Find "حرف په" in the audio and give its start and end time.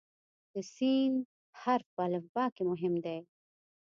1.61-2.01